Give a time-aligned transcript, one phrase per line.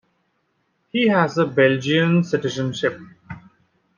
[0.91, 2.99] He has a Belgian citizenship.